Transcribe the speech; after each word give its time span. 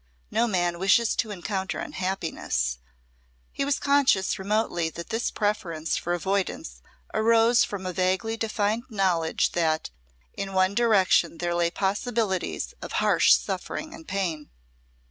No 0.31 0.47
man 0.47 0.79
wishes 0.79 1.15
to 1.17 1.29
encounter 1.29 1.77
unhappiness; 1.77 2.79
he 3.51 3.63
was 3.63 3.77
conscious 3.77 4.39
remotely 4.39 4.89
that 4.89 5.09
this 5.09 5.29
preference 5.29 5.95
for 5.95 6.13
avoidance 6.15 6.81
arose 7.13 7.63
from 7.63 7.85
a 7.85 7.93
vaguely 7.93 8.35
defined 8.35 8.85
knowledge 8.89 9.51
that 9.51 9.91
in 10.33 10.53
one 10.53 10.73
direction 10.73 11.37
there 11.37 11.53
lay 11.53 11.69
possibilities 11.69 12.73
of 12.81 12.93
harsh 12.93 13.33
suffering 13.35 13.93
and 13.93 14.07
pain. 14.07 14.49